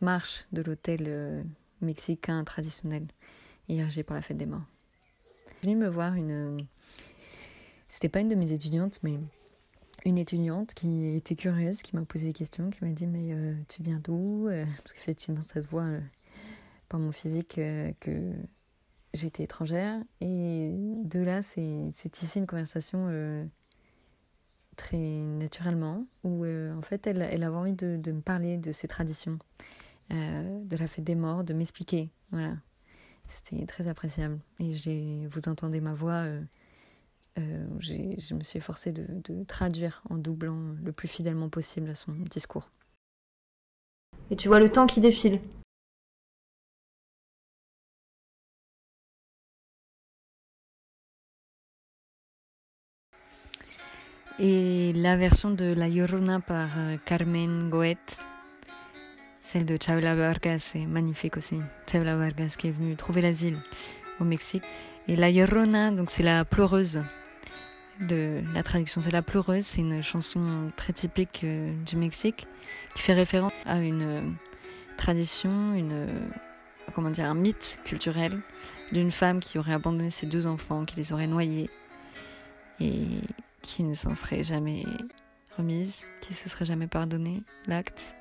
marches 0.00 0.46
de 0.52 0.62
l'hôtel 0.62 1.44
mexicain 1.80 2.42
traditionnel 2.44 3.06
érigé 3.68 4.02
pour 4.02 4.14
la 4.14 4.22
fête 4.22 4.36
des 4.36 4.46
morts. 4.46 4.64
Je 5.62 5.70
me 5.70 5.88
voir 5.88 6.14
une. 6.14 6.66
C'était 7.94 8.08
pas 8.08 8.18
une 8.18 8.28
de 8.28 8.34
mes 8.34 8.50
étudiantes, 8.50 8.98
mais 9.04 9.20
une 10.04 10.18
étudiante 10.18 10.74
qui 10.74 11.14
était 11.14 11.36
curieuse, 11.36 11.80
qui 11.80 11.94
m'a 11.94 12.04
posé 12.04 12.26
des 12.26 12.32
questions, 12.32 12.68
qui 12.70 12.82
m'a 12.82 12.90
dit 12.90 13.06
Mais 13.06 13.32
euh, 13.32 13.54
tu 13.68 13.84
viens 13.84 14.00
d'où 14.02 14.48
Euh, 14.48 14.64
Parce 14.78 14.94
qu'effectivement, 14.94 15.44
ça 15.44 15.62
se 15.62 15.68
voit 15.68 15.84
euh, 15.84 16.00
par 16.88 16.98
mon 16.98 17.12
physique 17.12 17.60
que 18.00 18.32
j'étais 19.12 19.44
étrangère. 19.44 20.02
Et 20.20 20.72
de 21.04 21.20
là, 21.20 21.44
c'est 21.44 22.10
tissé 22.10 22.40
une 22.40 22.48
conversation 22.48 23.48
très 24.74 24.98
naturellement, 24.98 26.04
où 26.24 26.44
en 26.44 26.82
fait, 26.82 27.06
elle, 27.06 27.22
elle 27.22 27.44
avait 27.44 27.56
envie 27.56 27.74
de, 27.74 28.10
me 28.10 28.20
parler 28.22 28.56
de 28.58 28.72
ses 28.72 28.88
traditions, 28.88 29.38
de 30.10 30.76
la 30.76 30.86
fête 30.88 31.04
des 31.04 31.14
morts, 31.14 31.44
de 31.44 31.54
m'expliquer. 31.54 32.10
Voilà. 32.32 32.56
C'était 33.28 33.64
très 33.66 33.86
appréciable. 33.86 34.40
Et 34.58 35.28
vous 35.28 35.48
entendez 35.48 35.80
ma 35.80 35.92
voix, 35.92 36.26
euh, 37.38 37.66
je 37.80 38.34
me 38.34 38.42
suis 38.42 38.58
efforcée 38.58 38.92
de, 38.92 39.06
de 39.08 39.44
traduire 39.44 40.02
en 40.10 40.18
doublant 40.18 40.74
le 40.82 40.92
plus 40.92 41.08
fidèlement 41.08 41.48
possible 41.48 41.90
à 41.90 41.94
son 41.94 42.12
discours. 42.12 42.70
Et 44.30 44.36
tu 44.36 44.48
vois 44.48 44.60
le 44.60 44.70
temps 44.70 44.86
qui 44.86 45.00
défile. 45.00 45.40
Et 54.40 54.92
la 54.94 55.16
version 55.16 55.50
de 55.50 55.72
La 55.74 55.88
Llorona 55.88 56.40
par 56.40 56.68
euh, 56.76 56.96
Carmen 57.04 57.70
Goet, 57.70 57.96
celle 59.40 59.64
de 59.64 59.78
Chavela 59.80 60.16
Vargas, 60.16 60.58
c'est 60.58 60.86
magnifique 60.86 61.36
aussi. 61.36 61.60
Chavela 61.88 62.16
Vargas 62.16 62.56
qui 62.58 62.68
est 62.68 62.72
venue 62.72 62.96
trouver 62.96 63.22
l'asile 63.22 63.58
au 64.18 64.24
Mexique. 64.24 64.64
Et 65.06 65.14
La 65.14 65.30
Llorona, 65.30 65.92
donc 65.92 66.10
c'est 66.10 66.24
la 66.24 66.44
pleureuse. 66.44 67.02
La 68.00 68.62
traduction, 68.62 69.00
c'est 69.00 69.12
la 69.12 69.22
pleureuse. 69.22 69.64
C'est 69.64 69.80
une 69.80 70.02
chanson 70.02 70.70
très 70.76 70.92
typique 70.92 71.42
euh, 71.44 71.72
du 71.84 71.96
Mexique 71.96 72.46
qui 72.94 73.02
fait 73.02 73.12
référence 73.12 73.52
à 73.66 73.80
une 73.80 74.02
euh, 74.02 74.22
tradition, 74.96 75.74
une 75.74 75.92
euh, 75.92 76.18
comment 76.94 77.10
dire, 77.10 77.26
un 77.26 77.34
mythe 77.34 77.78
culturel 77.84 78.40
d'une 78.92 79.10
femme 79.10 79.40
qui 79.40 79.58
aurait 79.58 79.72
abandonné 79.72 80.10
ses 80.10 80.26
deux 80.26 80.46
enfants, 80.46 80.84
qui 80.84 80.96
les 80.96 81.12
aurait 81.12 81.28
noyés 81.28 81.70
et 82.80 83.20
qui 83.62 83.84
ne 83.84 83.94
s'en 83.94 84.14
serait 84.14 84.42
jamais 84.42 84.84
remise, 85.56 86.04
qui 86.20 86.34
se 86.34 86.48
serait 86.48 86.66
jamais 86.66 86.88
pardonné 86.88 87.42
l'acte, 87.66 88.16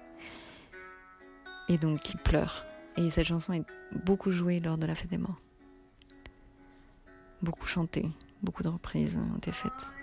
et 1.68 1.78
donc 1.78 2.00
qui 2.02 2.16
pleure. 2.18 2.66
Et 2.96 3.10
cette 3.10 3.26
chanson 3.26 3.54
est 3.54 3.66
beaucoup 4.06 4.32
jouée 4.32 4.60
lors 4.60 4.78
de 4.78 4.86
la 4.86 4.94
fête 4.94 5.10
des 5.10 5.18
morts. 5.18 5.42
Beaucoup 7.42 7.66
chantée, 7.66 8.10
beaucoup 8.44 8.64
de 8.64 8.70
reprises 8.70 9.18
ont 9.18 9.38
été 9.38 9.52
faites. 9.52 10.03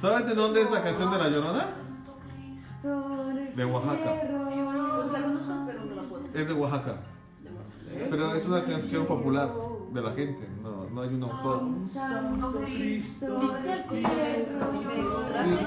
¿Sabes 0.00 0.26
de 0.26 0.34
dónde 0.34 0.62
es 0.62 0.70
la 0.70 0.82
canción 0.82 1.10
de 1.10 1.18
la 1.18 1.28
llorona? 1.28 1.66
De 3.54 3.64
Oaxaca. 3.66 4.14
Pues 4.96 5.12
la 5.12 5.22
conozco, 5.22 5.64
pero 5.66 5.84
no 5.84 5.94
la 5.94 6.02
puedo. 6.02 6.24
Es 6.32 6.48
de 6.48 6.54
Oaxaca. 6.54 6.96
Pero 8.08 8.34
es 8.34 8.46
una 8.46 8.64
canción 8.64 9.04
popular 9.04 9.52
de 9.92 10.00
la 10.00 10.12
gente, 10.12 10.48
no, 10.62 10.88
no 10.88 11.02
hay 11.02 11.08
un 11.08 11.24
autor. 11.24 11.62
Y, 12.68 13.02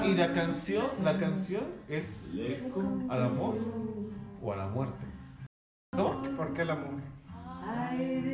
y 0.08 0.14
la 0.14 0.32
canción, 0.32 0.86
la 1.04 1.18
canción 1.18 1.64
es 1.88 2.32
al 3.08 3.22
amor 3.22 3.54
o 4.42 4.52
a 4.52 4.56
la 4.56 4.66
muerte. 4.66 5.04
¿No? 5.94 6.22
¿Por 6.36 6.52
qué 6.54 6.62
el 6.62 6.70
amor? 6.70 6.94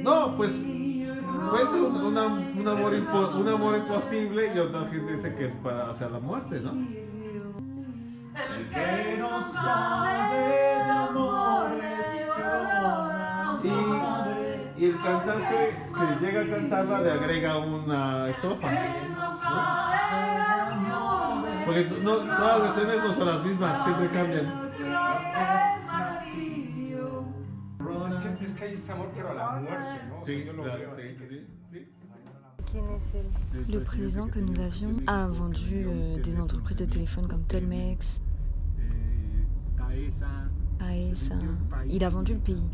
No, 0.03 0.37
pues 0.37 0.59
puede 1.51 1.67
ser 1.67 1.81
un, 1.83 1.97
una- 1.97 2.27
un 2.27 2.69
amor 2.69 2.93
impo- 2.93 3.35
un 3.35 3.49
amor 3.49 3.77
imposible 3.79 4.53
y 4.55 4.59
otra 4.59 4.87
gente 4.87 5.17
dice 5.17 5.35
que 5.35 5.47
es 5.47 5.55
para 5.57 5.91
hacia 5.91 6.09
la 6.09 6.19
muerte, 6.21 6.61
¿no? 6.61 6.73
El 6.73 8.69
que 8.71 9.17
no 9.19 9.41
sabe 9.43 10.13
de 10.13 10.81
amores 10.81 11.93
Y, 13.63 14.83
y 14.83 14.85
el 14.87 15.01
cantante 15.03 15.75
que 15.95 16.25
llega 16.25 16.41
a 16.41 16.57
cantarla 16.57 17.01
le 17.01 17.11
agrega 17.13 17.59
una 17.59 18.31
estrofa. 18.31 18.71
¿no? 20.89 21.45
Porque 21.67 21.83
no, 22.03 22.13
todas 22.17 22.59
las 22.59 22.63
versiones 22.63 23.05
no 23.05 23.13
son 23.13 23.27
las 23.27 23.45
mismas, 23.45 23.85
siempre 23.85 24.09
cambian. 24.11 24.71
Es 28.09 28.17
que, 28.17 28.45
es 28.45 28.55
que 28.55 28.65
hay 28.65 28.73
este 28.73 28.91
amor, 28.93 29.11
pero 29.15 29.31
a 29.31 29.35
la 29.35 29.51
muerte, 29.61 29.90
Sí, 30.25 30.45
claro, 30.45 30.79
sí, 30.99 31.09
sí, 31.31 31.39
sí. 31.73 31.81
Le 33.69 33.81
président 33.83 34.29
que 34.29 34.39
nous 34.39 34.61
avions 34.61 34.91
a 35.07 35.27
vendu 35.29 35.87
euh, 35.87 36.21
des 36.23 36.39
entreprises 36.41 36.77
de 36.77 36.85
téléphone 36.85 37.27
comme 37.27 37.43
Telmex, 37.43 38.21
AESA. 40.81 41.35
Il 41.89 42.05
a 42.05 42.09
vendu 42.09 42.35
le 42.35 42.39
pays. 42.41 42.71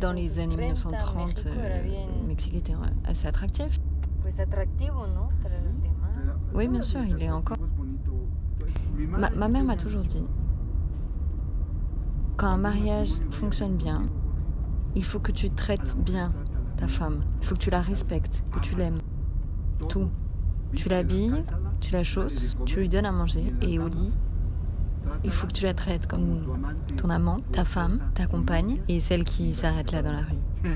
Dans 0.00 0.12
les 0.12 0.40
années 0.40 0.56
1930, 0.56 1.44
euh, 1.46 1.82
le 2.22 2.26
Mexique 2.28 2.54
était 2.54 2.74
assez 3.04 3.26
attractif. 3.26 3.80
Oui, 6.54 6.68
bien 6.68 6.82
sûr, 6.82 7.00
il 7.04 7.20
est 7.22 7.30
encore. 7.30 7.56
Ma, 8.96 9.30
ma 9.30 9.48
mère 9.48 9.64
m'a 9.64 9.76
toujours 9.76 10.02
dit, 10.02 10.24
quand 12.36 12.48
un 12.48 12.58
mariage 12.58 13.20
fonctionne 13.30 13.76
bien, 13.76 14.02
il 14.94 15.04
faut 15.04 15.18
que 15.18 15.32
tu 15.32 15.50
traites 15.50 15.96
bien 15.96 16.32
ta 16.76 16.88
femme. 16.88 17.24
Il 17.40 17.46
faut 17.46 17.54
que 17.54 17.60
tu 17.60 17.70
la 17.70 17.80
respectes, 17.80 18.44
que 18.52 18.60
tu 18.60 18.76
l'aimes. 18.76 19.00
Tout. 19.88 20.08
Tu 20.74 20.88
l'habilles, 20.88 21.44
tu 21.80 21.92
la 21.92 22.02
chausses, 22.02 22.56
tu 22.66 22.80
lui 22.80 22.88
donnes 22.88 23.06
à 23.06 23.12
manger 23.12 23.54
et 23.62 23.78
au 23.78 23.88
lit, 23.88 24.12
il 25.24 25.30
faut 25.30 25.46
que 25.46 25.52
tu 25.52 25.64
la 25.64 25.74
traites 25.74 26.06
comme 26.06 26.58
ton 26.96 27.08
amant, 27.08 27.38
ta 27.52 27.64
femme, 27.64 28.00
ta 28.14 28.26
compagne 28.26 28.80
et 28.88 29.00
celle 29.00 29.24
qui 29.24 29.54
s'arrête 29.54 29.92
là 29.92 30.02
dans 30.02 30.12
la 30.12 30.22
rue. 30.22 30.72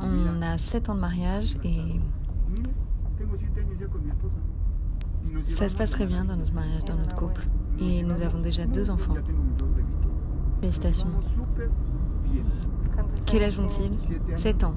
On 0.00 0.42
a 0.42 0.58
7 0.58 0.90
ans 0.90 0.94
de 0.94 1.00
mariage 1.00 1.56
et 1.64 2.00
ça 5.46 5.68
se 5.68 5.76
passe 5.76 5.90
très 5.90 6.06
bien 6.06 6.24
dans 6.24 6.36
notre 6.36 6.52
mariage, 6.52 6.84
dans 6.84 6.96
notre 6.96 7.14
couple. 7.14 7.46
Et 7.80 8.02
nous 8.02 8.20
avons 8.22 8.40
déjà 8.40 8.66
deux 8.66 8.90
enfants. 8.90 9.14
Félicitations. 10.64 11.08
Quel 13.26 13.42
âge 13.42 13.60
ont-ils 13.60 13.92
7 14.34 14.64
ans. 14.64 14.72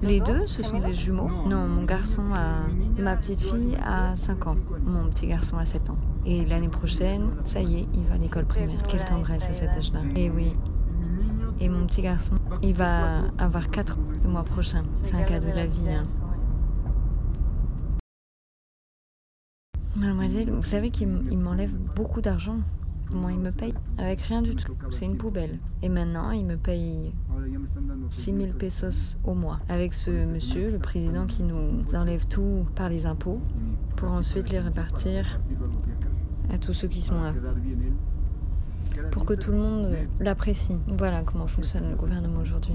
Les 0.00 0.20
deux, 0.20 0.46
ce 0.46 0.62
sont 0.62 0.78
des 0.78 0.94
jumeaux. 0.94 1.28
Non, 1.46 1.68
mon 1.68 1.84
garçon 1.84 2.22
a... 2.32 2.62
Ma 2.98 3.14
petite 3.16 3.40
fille 3.40 3.76
a 3.84 4.16
5 4.16 4.46
ans. 4.46 4.56
Mon 4.86 5.10
petit 5.10 5.26
garçon 5.26 5.58
a 5.58 5.66
7 5.66 5.90
ans. 5.90 5.98
Et 6.24 6.46
l'année 6.46 6.70
prochaine, 6.70 7.28
ça 7.44 7.60
y 7.60 7.80
est, 7.80 7.88
il 7.92 8.04
va 8.04 8.14
à 8.14 8.16
l'école 8.16 8.46
primaire. 8.46 8.82
Quelle 8.88 9.04
tendresse 9.04 9.44
à 9.44 9.52
cet 9.52 9.70
âge-là. 9.72 10.00
Et 10.16 10.30
oui. 10.30 10.56
Et 11.60 11.68
mon 11.68 11.84
petit 11.86 12.00
garçon, 12.00 12.36
il 12.62 12.74
va 12.74 13.24
avoir 13.36 13.68
4 13.68 13.98
ans 13.98 14.02
le 14.22 14.28
mois 14.30 14.44
prochain. 14.44 14.84
C'est 15.02 15.16
un 15.16 15.24
cadeau 15.24 15.48
de 15.48 15.52
la 15.52 15.66
vie. 15.66 15.90
hein. 15.90 16.04
Mademoiselle, 19.96 20.50
vous 20.50 20.62
savez 20.62 20.90
qu'il 20.90 21.08
m'enlève 21.08 21.74
beaucoup 21.94 22.22
d'argent. 22.22 22.56
Comment 23.10 23.30
il 23.30 23.38
me 23.38 23.50
paye 23.50 23.74
Avec 23.96 24.20
rien 24.20 24.42
du 24.42 24.54
tout. 24.54 24.74
C'est 24.90 25.06
une 25.06 25.16
poubelle. 25.16 25.58
Et 25.82 25.88
maintenant, 25.88 26.30
il 26.30 26.44
me 26.44 26.56
paye 26.56 27.12
6 28.10 28.34
000 28.34 28.52
pesos 28.58 29.18
au 29.24 29.34
mois. 29.34 29.60
Avec 29.68 29.94
ce 29.94 30.10
monsieur, 30.10 30.70
le 30.70 30.78
président, 30.78 31.26
qui 31.26 31.42
nous 31.42 31.84
enlève 31.94 32.26
tout 32.26 32.66
par 32.74 32.88
les 32.88 33.06
impôts 33.06 33.40
pour 33.96 34.10
ensuite 34.10 34.50
les 34.50 34.58
répartir 34.58 35.40
à 36.52 36.58
tous 36.58 36.72
ceux 36.72 36.88
qui 36.88 37.00
sont 37.00 37.20
là. 37.20 37.34
Pour 39.10 39.24
que 39.24 39.34
tout 39.34 39.52
le 39.52 39.58
monde 39.58 39.96
l'apprécie. 40.20 40.76
Voilà 40.98 41.22
comment 41.22 41.46
fonctionne 41.46 41.88
le 41.90 41.96
gouvernement 41.96 42.40
aujourd'hui. 42.40 42.74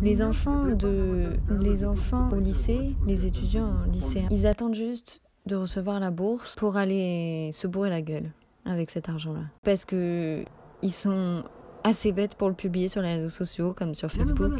Les 0.00 0.22
enfants 0.22 0.66
de 0.66 1.38
les 1.60 1.84
enfants 1.84 2.28
au 2.30 2.40
lycée, 2.40 2.94
les 3.06 3.26
étudiants 3.26 3.74
lycéens, 3.90 4.28
ils 4.30 4.46
attendent 4.46 4.74
juste 4.74 5.22
de 5.48 5.56
recevoir 5.56 5.98
la 5.98 6.12
bourse 6.12 6.54
pour 6.54 6.76
aller 6.76 7.50
se 7.52 7.66
bourrer 7.66 7.90
la 7.90 8.02
gueule 8.02 8.30
avec 8.64 8.90
cet 8.90 9.08
argent-là. 9.08 9.42
Parce 9.64 9.84
que 9.84 10.44
ils 10.82 10.92
sont 10.92 11.42
assez 11.82 12.12
bêtes 12.12 12.36
pour 12.36 12.48
le 12.48 12.54
publier 12.54 12.88
sur 12.88 13.02
les 13.02 13.14
réseaux 13.14 13.28
sociaux 13.28 13.74
comme 13.76 13.94
sur 13.94 14.10
Facebook 14.10 14.52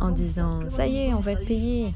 en 0.00 0.10
disant 0.10 0.68
ça 0.68 0.86
y 0.86 0.98
est, 0.98 1.14
on 1.14 1.20
va 1.20 1.32
être 1.32 1.46
payé. 1.46 1.94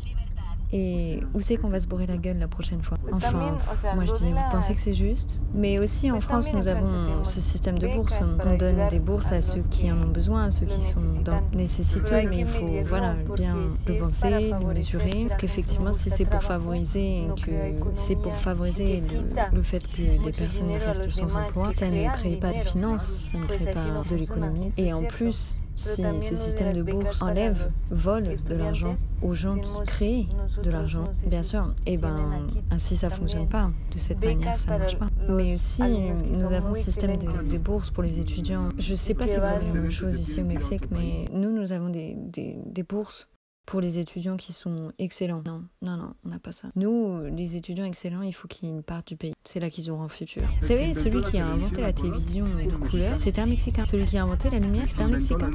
Et 0.72 1.20
où 1.34 1.40
c'est 1.40 1.56
qu'on 1.56 1.68
va 1.68 1.80
se 1.80 1.86
bourrer 1.86 2.06
la 2.06 2.18
gueule 2.18 2.38
la 2.38 2.48
prochaine 2.48 2.82
fois 2.82 2.98
Enfin, 3.12 3.56
moi 3.94 4.04
je 4.04 4.12
dis, 4.12 4.30
vous 4.30 4.50
pensez 4.50 4.74
que 4.74 4.80
c'est 4.80 4.94
juste 4.94 5.40
Mais 5.54 5.80
aussi 5.80 6.10
en 6.10 6.20
France, 6.20 6.52
nous 6.52 6.68
avons 6.68 7.24
ce 7.24 7.40
système 7.40 7.78
de 7.78 7.88
bourse. 7.88 8.20
On 8.44 8.56
donne 8.56 8.88
des 8.90 8.98
bourses 8.98 9.32
à 9.32 9.42
ceux 9.42 9.62
qui 9.68 9.90
en 9.90 10.00
ont 10.02 10.08
besoin, 10.08 10.44
à 10.44 10.50
ceux 10.50 10.66
qui 10.66 10.82
sont 10.82 11.04
dans 11.24 11.42
nécessiteux, 11.52 12.28
mais 12.28 12.38
il 12.38 12.46
faut 12.46 12.66
voilà, 12.84 13.14
bien 13.34 13.54
le 13.56 14.00
penser, 14.00 14.50
le 14.60 14.74
mesurer. 14.74 15.26
Parce 15.28 15.40
qu'effectivement, 15.40 15.92
si 15.92 16.10
c'est 16.10 16.24
pour 16.24 16.42
favoriser, 16.42 17.26
que 17.42 17.50
c'est 17.94 18.16
pour 18.16 18.36
favoriser 18.36 19.00
le, 19.00 19.56
le 19.56 19.62
fait 19.62 19.86
que 19.86 20.22
des 20.24 20.32
personnes 20.32 20.70
restent 20.70 21.10
sans 21.10 21.34
emploi, 21.34 21.72
ça 21.72 21.90
ne 21.90 22.12
crée 22.12 22.36
pas 22.36 22.52
de 22.52 22.58
finances, 22.60 23.30
ça 23.32 23.38
ne 23.38 23.46
crée 23.46 23.72
pas 23.72 23.84
de 24.10 24.16
l'économie. 24.16 24.68
Et 24.76 24.92
en 24.92 25.02
plus, 25.02 25.57
si 25.78 26.02
ce 26.20 26.36
système 26.36 26.72
de 26.72 26.82
bourse 26.82 27.22
enlève, 27.22 27.68
vole 27.90 28.24
de 28.24 28.54
l'argent 28.54 28.94
aux 29.22 29.34
gens 29.34 29.56
qui 29.56 29.82
créent 29.86 30.28
de 30.62 30.70
l'argent, 30.70 31.04
bien 31.26 31.42
sûr, 31.42 31.74
et 31.86 31.96
ben 31.96 32.46
ainsi 32.70 32.96
ça 32.96 33.10
fonctionne 33.10 33.48
pas. 33.48 33.70
De 33.94 33.98
cette 33.98 34.22
manière, 34.22 34.56
ça 34.56 34.76
marche 34.78 34.98
pas. 34.98 35.08
Mais 35.28 35.54
aussi, 35.54 35.82
nous 35.82 36.44
avons 36.44 36.74
ce 36.74 36.82
système 36.82 37.16
de, 37.16 37.48
des 37.48 37.58
bourses 37.58 37.90
pour 37.90 38.02
les 38.02 38.18
étudiants. 38.18 38.68
Je 38.78 38.94
sais 38.94 39.14
pas 39.14 39.26
si 39.28 39.38
vous 39.38 39.44
avez 39.44 39.66
la 39.66 39.72
même 39.72 39.90
chose 39.90 40.18
ici 40.18 40.42
au 40.42 40.44
Mexique, 40.44 40.90
mais 40.90 41.26
nous, 41.32 41.52
nous 41.52 41.72
avons 41.72 41.88
des, 41.88 42.14
des, 42.16 42.58
des 42.66 42.82
bourses 42.82 43.28
pour 43.68 43.82
les 43.82 43.98
étudiants 43.98 44.38
qui 44.38 44.54
sont 44.54 44.92
excellents. 44.98 45.42
Non, 45.44 45.62
non, 45.82 45.98
non, 45.98 46.14
on 46.24 46.28
n'a 46.30 46.38
pas 46.38 46.52
ça. 46.52 46.68
Nous, 46.74 47.20
les 47.26 47.54
étudiants 47.56 47.84
excellents, 47.84 48.22
il 48.22 48.32
faut 48.32 48.48
qu'ils 48.48 48.82
partent 48.82 49.08
du 49.08 49.16
pays. 49.16 49.34
C'est 49.44 49.60
là 49.60 49.68
qu'ils 49.68 49.90
auront 49.90 50.02
un 50.02 50.08
futur. 50.08 50.42
Vous 50.62 50.66
savez, 50.66 50.94
celui 50.94 51.20
qui 51.20 51.36
a 51.36 51.46
inventé 51.46 51.82
la 51.82 51.92
télévision 51.92 52.46
de 52.46 52.88
couleur, 52.88 53.20
c'était 53.20 53.42
un 53.42 53.46
Mexicain. 53.46 53.84
Celui 53.84 54.06
qui 54.06 54.16
a 54.16 54.22
inventé 54.22 54.48
la 54.48 54.58
lumière, 54.58 54.86
c'était 54.86 55.02
un 55.02 55.08
Mexicain. 55.08 55.50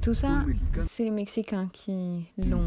Tout 0.00 0.14
ça, 0.14 0.44
c'est 0.80 1.04
les 1.04 1.10
Mexicains 1.10 1.68
qui 1.72 2.26
l'ont 2.38 2.62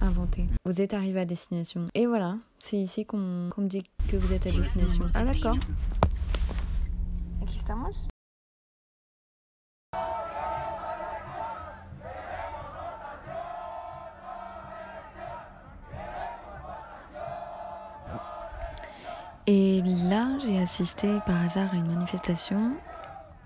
inventé. 0.00 0.46
Vous 0.64 0.80
êtes 0.80 0.94
arrivé 0.94 1.20
à 1.20 1.24
destination. 1.26 1.86
Et 1.94 2.06
voilà, 2.06 2.38
c'est 2.58 2.78
ici 2.78 3.04
qu'on 3.04 3.50
qu'on 3.50 3.62
me 3.62 3.68
dit 3.68 3.82
que 4.08 4.16
vous 4.16 4.32
êtes 4.32 4.46
à 4.46 4.50
destination. 4.50 5.04
Ah 5.12 5.24
d'accord. 5.24 5.56
Aquí 7.42 7.58
estamos. 7.58 8.08
Et 19.50 19.80
là, 20.10 20.28
j'ai 20.44 20.58
assisté 20.58 21.08
par 21.24 21.40
hasard 21.40 21.72
à 21.72 21.76
une 21.76 21.86
manifestation 21.86 22.72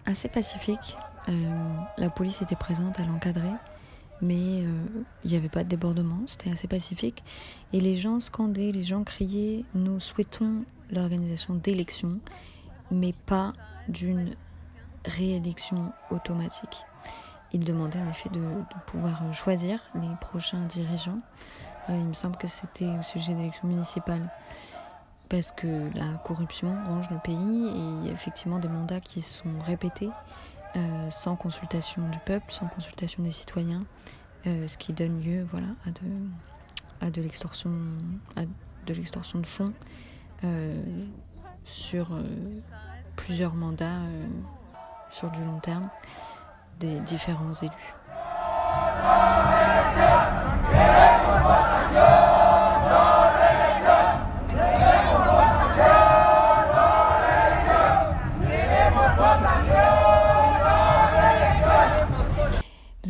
assez 0.04 0.28
pacifique. 0.28 0.96
Euh, 1.28 1.32
la 1.96 2.10
police 2.10 2.42
était 2.42 2.56
présente 2.56 2.98
à 2.98 3.04
l'encadrer, 3.04 3.52
mais 4.20 4.64
euh, 4.64 4.84
il 5.22 5.30
n'y 5.30 5.36
avait 5.36 5.48
pas 5.48 5.62
de 5.62 5.68
débordement, 5.68 6.18
c'était 6.26 6.50
assez 6.50 6.66
pacifique. 6.66 7.22
Et 7.72 7.80
les 7.80 7.94
gens 7.94 8.18
scandaient, 8.18 8.72
les 8.72 8.82
gens 8.82 9.04
criaient 9.04 9.64
Nous 9.76 10.00
souhaitons 10.00 10.64
l'organisation 10.90 11.54
d'élections, 11.54 12.18
mais 12.90 13.14
pas 13.26 13.52
d'une 13.86 14.34
réélection 15.04 15.92
automatique. 16.10 16.82
Ils 17.52 17.62
demandaient 17.62 18.00
en 18.00 18.10
effet 18.10 18.28
de, 18.30 18.40
pouvoir 18.88 19.32
choisir 19.32 19.78
les 19.94 20.10
prochains 20.20 20.64
dirigeants. 20.64 21.20
Euh, 21.90 21.96
il 21.96 22.08
me 22.08 22.12
semble 22.12 22.38
que 22.38 22.48
c'était 22.48 22.90
au 22.98 23.02
sujet 23.02 23.34
d'élections 23.34 23.68
municipales 23.68 24.28
parce 25.32 25.50
que 25.50 25.66
la 25.96 26.18
corruption 26.24 26.76
ronge 26.88 27.08
le 27.10 27.16
pays 27.16 27.66
et 27.66 27.78
il 27.78 28.06
y 28.06 28.10
a 28.10 28.12
effectivement 28.12 28.58
des 28.58 28.68
mandats 28.68 29.00
qui 29.00 29.22
sont 29.22 29.58
répétés 29.64 30.10
euh, 30.76 31.10
sans 31.10 31.36
consultation 31.36 32.06
du 32.10 32.18
peuple, 32.18 32.52
sans 32.52 32.66
consultation 32.66 33.22
des 33.22 33.32
citoyens, 33.32 33.82
euh, 34.46 34.68
ce 34.68 34.76
qui 34.76 34.92
donne 34.92 35.22
lieu 35.22 35.46
voilà, 35.50 35.68
à 35.86 35.90
de, 35.90 37.06
à 37.06 37.10
de 37.10 37.22
l'extorsion 37.22 37.70
de 39.40 39.46
fonds 39.46 39.72
euh, 40.44 40.82
sur 41.64 42.10
plusieurs 43.16 43.54
mandats 43.54 44.02
sur 45.08 45.30
du 45.30 45.42
long 45.42 45.60
terme 45.60 45.88
des 46.78 47.00
différents 47.00 47.54
élus. 47.54 47.94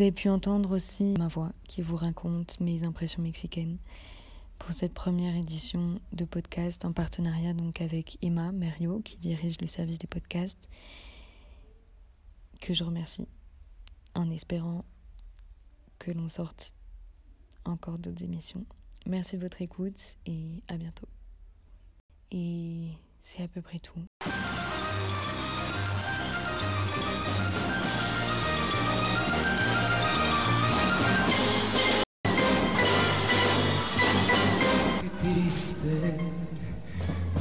Vous 0.02 0.06
avez 0.06 0.12
pu 0.20 0.30
entendre 0.30 0.74
aussi 0.74 1.14
ma 1.16 1.28
voix 1.28 1.52
qui 1.68 1.80
vous 1.80 1.94
raconte 1.94 2.58
mes 2.58 2.82
impressions 2.82 3.22
mexicaines. 3.22 3.78
pour 4.58 4.72
cette 4.72 4.94
première 4.94 5.36
édition 5.36 6.00
de 6.12 6.24
podcast 6.24 6.84
en 6.84 6.92
partenariat 6.92 7.54
donc 7.54 7.80
avec 7.80 8.18
Emma 8.20 8.50
Merio 8.50 8.98
qui 8.98 9.18
dirige 9.18 9.60
le 9.60 9.68
service 9.68 10.00
des 10.00 10.08
podcasts 10.08 10.58
que 12.60 12.74
je 12.74 12.82
remercie 12.82 13.28
en 14.16 14.28
espérant 14.28 14.84
que 16.00 16.10
l'on 16.10 16.26
sorte 16.26 16.74
encore 17.64 17.98
d'autres 17.98 18.24
émissions. 18.24 18.66
Merci 19.06 19.36
de 19.36 19.42
votre 19.42 19.62
écoute 19.62 20.16
et 20.26 20.64
à 20.66 20.78
bientôt. 20.78 21.06
Et 22.32 22.88
c'est 23.20 23.44
à 23.44 23.46
peu 23.46 23.62
près 23.62 23.78
tout. 23.78 24.00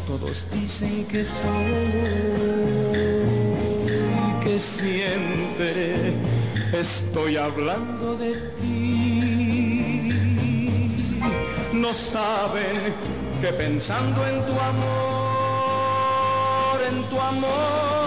Todos 0.07 0.45
dicen 0.51 1.05
que 1.05 1.23
soy, 1.23 1.41
que 4.43 4.57
siempre 4.57 6.15
estoy 6.73 7.37
hablando 7.37 8.15
de 8.17 8.33
ti. 8.59 10.09
No 11.73 11.93
saben 11.93 12.95
que 13.41 13.53
pensando 13.53 14.25
en 14.27 14.45
tu 14.45 14.59
amor, 14.59 14.81
en 16.89 17.03
tu 17.09 17.19
amor, 17.19 18.00